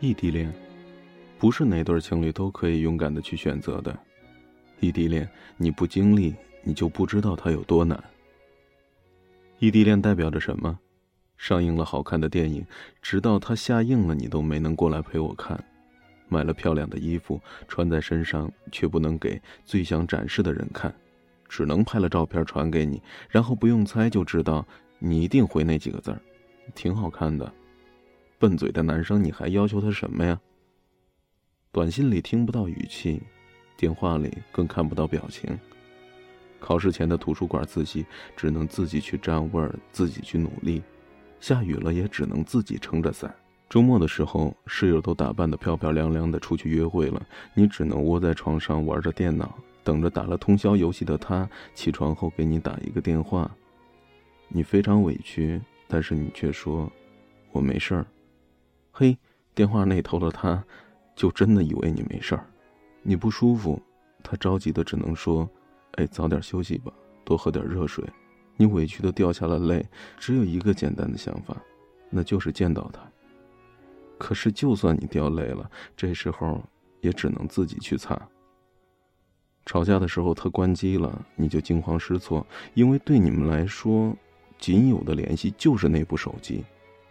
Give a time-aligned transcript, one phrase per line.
[0.00, 0.52] 异地恋，
[1.38, 3.98] 不是哪对情侣都可以勇敢的去选择的。
[4.78, 6.32] 异地恋，你不经历，
[6.62, 8.00] 你就不知道它有多难。
[9.58, 10.78] 异地恋代表着什么？
[11.36, 12.64] 上映了好看的电影，
[13.02, 15.58] 直到它下映了，你都没能过来陪我看；
[16.28, 20.94] 买了漂亮的衣服，穿在身上却不能给最想展示的人看，
[21.48, 24.64] 只能拍了照片传给你，然后不用猜就知道
[25.00, 26.20] 你一定回那几个字儿，
[26.76, 27.52] 挺好看的。
[28.38, 30.40] 笨嘴的男生，你还要求他什么呀？
[31.72, 33.20] 短信里听不到语气，
[33.76, 35.58] 电话里更看不到表情。
[36.60, 40.82] 考试前的图书馆自习，只能自己去占位儿，自己去努力。
[41.40, 43.34] 下雨了也只能自己撑着伞。
[43.68, 47.20] 周末的时候，室友都打扮得漂漂亮亮的出去约会了，
[47.54, 53.50] 你只能窝在床上玩着电脑，等着打了通宵游戏的他起床后给你打一个电话。
[54.48, 56.90] 你非常委屈，但是你却说
[57.52, 58.06] ：“我没事儿。”
[59.00, 59.16] 嘿，
[59.54, 60.60] 电话那头的他，
[61.14, 62.44] 就真的以为你没事儿。
[63.00, 63.80] 你不舒服，
[64.24, 65.48] 他着急的只能说
[65.94, 66.92] ：“哎，早点休息吧，
[67.24, 68.04] 多喝点热水。”
[68.58, 69.86] 你委屈的掉下了泪，
[70.18, 71.56] 只有一个简单的想法，
[72.10, 73.00] 那就是见到他。
[74.18, 76.60] 可是，就算你掉泪了，这时候
[77.00, 78.20] 也只能自己去擦。
[79.64, 84.12] 吵架的时候他关机了，你就惊慌失措，因为对你们来说，
[84.58, 86.64] 仅有的联系就是那部手机。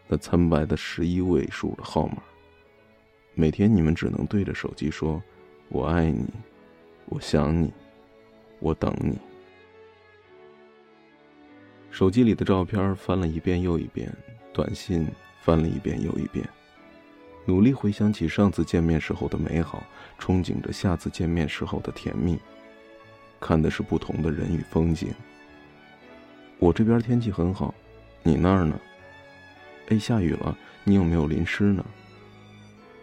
[0.08, 2.18] 那苍白的十一位数的号码。
[3.34, 5.22] 每天你们只能对着手机说
[5.70, 6.26] ：“我爱你，
[7.06, 7.72] 我想你，
[8.60, 9.18] 我等你。”
[11.92, 14.12] 手机里的照片翻了一遍又一遍，
[14.54, 15.08] 短信
[15.42, 16.48] 翻了一遍又一遍，
[17.46, 19.84] 努力回想起上次见面时候的美好，
[20.20, 22.40] 憧憬着下次见面时候的甜蜜。
[23.40, 25.14] 看的是不同的人与风景。
[26.60, 27.74] 我这边天气很好，
[28.24, 28.80] 你那儿呢？
[29.88, 31.86] 哎，下雨了，你有没有淋湿呢？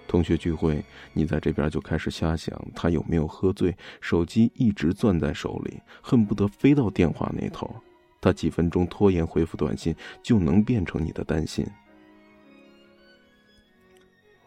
[0.07, 7.75] 同学聚会，你在这边就开始瞎想他有没有喝醉，手机一直攥在手里，恨不得飞到电话那头。
[8.21, 11.67] 他几分钟拖延回复短信，就能变成你的担心。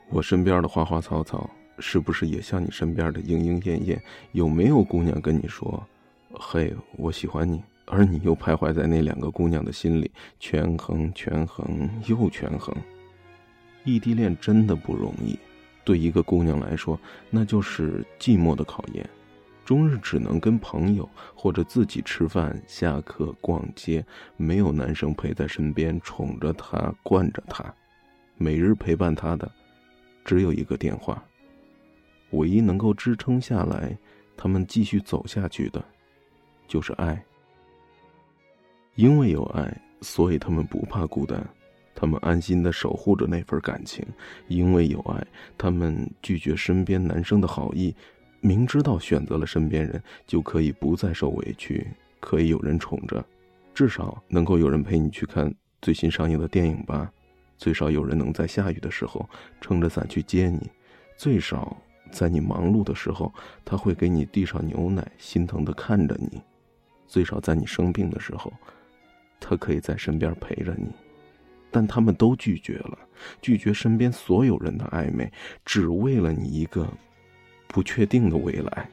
[0.09, 1.49] 我身边的花花草草，
[1.79, 4.01] 是不是也像你身边的莺莺燕燕？
[4.31, 5.85] 有没有姑娘跟你说
[6.31, 12.75] ：“嘿，我喜欢你？”而你又徘徊在那两个姑娘的心里，权衡、权衡又权衡。
[13.85, 15.39] 异地恋真的不容易，
[15.85, 16.99] 对一个姑娘来说，
[17.29, 19.09] 那就是寂寞的考验。
[19.63, 24.05] 终日只能跟朋友或者自己吃饭、下课、逛街，
[24.37, 27.73] 没有男生陪在身边宠着她、惯着她。
[28.37, 29.49] 每日陪伴她的，
[30.23, 31.21] 只有一个电话。
[32.31, 33.97] 唯一能够支撑下来，
[34.35, 35.83] 他们继续走下去的，
[36.67, 37.21] 就是爱。
[38.97, 39.71] 因为有爱，
[40.01, 41.47] 所以他们不怕孤单，
[41.93, 44.03] 他们安心的守护着那份感情。
[44.47, 45.23] 因为有爱，
[45.55, 47.95] 他们拒绝身边男生的好意，
[48.41, 51.85] 明知道选择了身边人就可以不再受委屈，
[52.19, 53.23] 可以有人宠着，
[53.71, 57.11] 至少能够有人陪你去看最新上映的电影吧，
[57.55, 59.29] 最少有人能在下雨的时候
[59.61, 60.71] 撑着伞去接你，
[61.15, 61.77] 最少
[62.09, 63.31] 在你忙碌的时候
[63.63, 66.41] 他会给你递上牛奶，心疼的看着你，
[67.05, 68.51] 最少在你生病的时候。
[69.39, 70.87] 他可以在身边陪着你，
[71.71, 72.97] 但他们都拒绝了，
[73.41, 75.31] 拒绝身边所有人的暧昧，
[75.65, 76.87] 只为了你一个
[77.67, 78.89] 不确定的未来。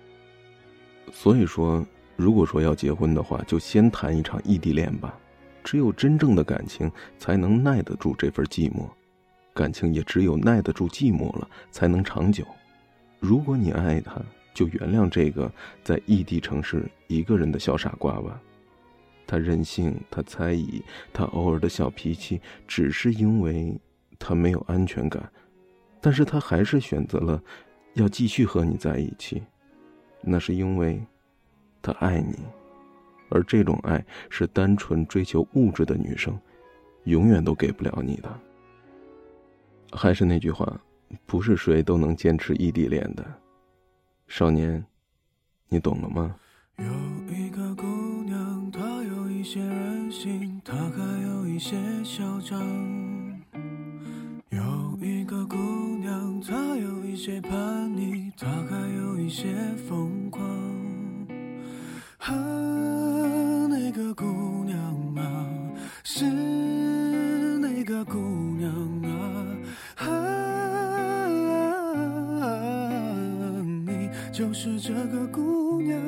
[1.12, 1.84] 所以说，
[2.16, 5.19] 如果说要结婚的话，就先谈一场异地恋吧。
[5.62, 8.87] 只有真正的感情，才能耐得住这份寂寞；
[9.54, 12.44] 感情也只有耐得住寂寞了，才能长久。
[13.19, 14.21] 如果你爱他，
[14.53, 15.50] 就原谅这个
[15.83, 18.38] 在异地城市一个人的小傻瓜吧。
[19.27, 23.75] 他任性，他猜疑，他偶尔的小脾气，只是因为
[24.19, 25.31] 他没有安全感。
[26.01, 27.43] 但是他还是选择了
[27.95, 29.43] 要继续和你在一起，
[30.21, 31.03] 那是因为
[31.81, 32.37] 他爱你，
[33.31, 36.39] 而这种爱是单纯追求物质的女生
[37.04, 38.41] 永远都给不了你的。
[39.93, 40.78] 还是那句话，
[41.25, 43.25] 不是谁都能坚持异地恋的，
[44.27, 44.84] 少年，
[45.69, 46.37] 你懂了吗？
[46.77, 46.84] 有
[47.33, 48.03] 一个故
[49.45, 52.59] 一些任性，他还有一些嚣张。
[54.49, 55.59] 有一个姑
[56.01, 59.55] 娘，她有一些叛逆，她还有一些
[59.87, 60.43] 疯狂。
[62.21, 62.33] 啊，
[63.69, 65.47] 那个姑娘啊，
[66.05, 66.25] 是
[67.59, 68.17] 那个姑
[68.57, 70.09] 娘啊，啊，
[73.63, 76.01] 你就是这个姑娘。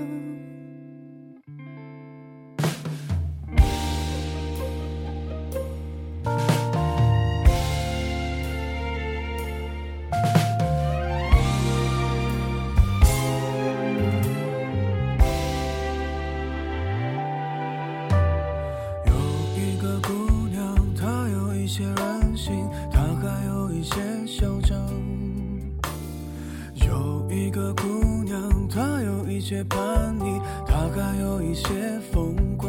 [29.48, 29.78] 些叛
[30.18, 31.68] 逆，他还有一些
[32.10, 32.68] 风光。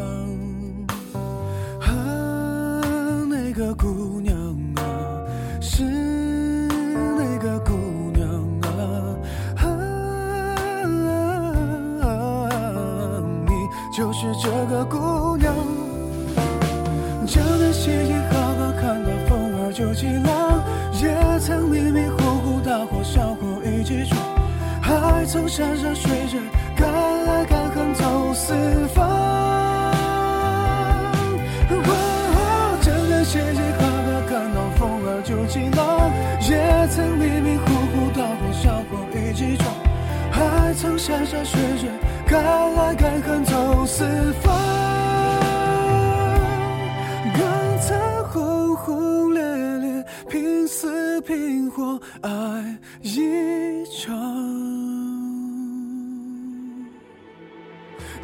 [1.81, 1.89] 啊，
[3.27, 4.37] 那个姑娘
[4.75, 4.85] 啊，
[5.59, 7.71] 是那个姑
[8.13, 8.29] 娘
[8.61, 8.69] 啊，
[9.57, 9.65] 啊，
[13.47, 13.51] 你
[13.91, 15.51] 就是这个姑娘。
[17.25, 20.61] 江南洗衣好好看到风儿就起浪，
[21.01, 24.21] 也曾迷迷糊糊大火小火一起闯，
[24.79, 26.39] 还曾山山水水
[26.77, 26.87] 敢
[27.27, 28.53] 爱敢恨走四
[28.93, 28.97] 方。
[31.69, 35.79] 哦，江南洗衣好好看到风儿就起浪，
[36.49, 39.73] 也曾迷迷糊糊大火小火一起闯，
[40.31, 41.89] 还曾山山水水
[42.27, 44.05] 敢爱敢恨走四
[44.41, 44.55] 方。
[47.33, 47.41] 更
[47.81, 47.87] 曾
[48.31, 49.41] 轰轰烈
[49.79, 52.29] 烈，拼死拼活爱
[53.01, 54.46] 一场。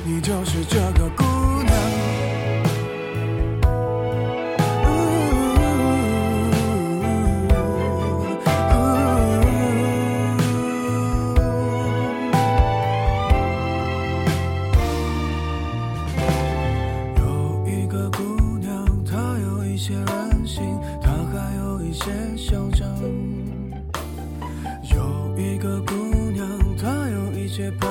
[0.06, 1.24] 你就是这个姑
[1.64, 1.74] 娘。
[17.18, 22.86] 有一个姑娘，她有一些任性，她还有一些嚣张。
[24.92, 25.94] 有一个姑
[26.32, 26.46] 娘，
[26.78, 27.90] 她有一些叛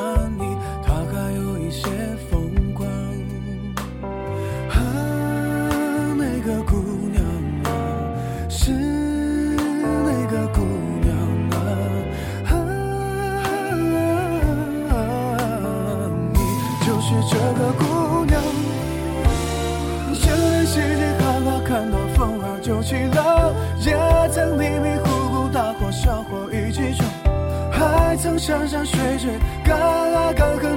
[17.20, 18.40] 是这个姑娘。
[20.14, 23.94] 想念世界好好看到风儿就起浪，也
[24.30, 27.08] 曾迷迷糊糊大火小火一起闯，
[27.70, 29.30] 还曾山山水水
[29.64, 30.71] 敢爱敢恨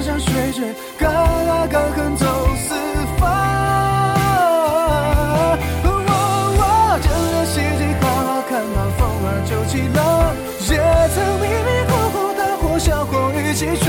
[0.00, 2.24] 山山水水，敢爱敢恨走
[2.56, 2.74] 四
[3.18, 3.28] 方。
[5.84, 9.98] 哦，真的希冀好好看到风儿就起浪，
[10.70, 10.78] 也
[11.14, 13.12] 曾迷迷糊糊大火小火
[13.42, 13.88] 一起闯，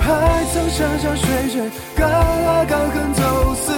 [0.00, 0.04] 还
[0.52, 3.72] 曾山山水水，敢爱敢恨走四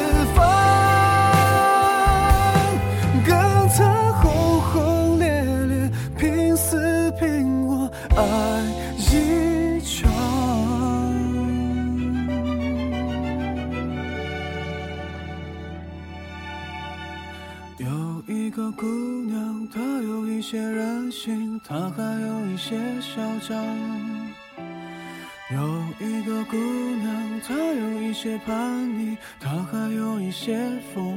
[18.48, 18.86] 一个姑
[19.26, 23.62] 娘，她有一些任性，她还有一些嚣张。
[25.50, 30.58] 有一个姑娘，她有一些叛逆，她还有一些
[30.94, 31.07] 疯。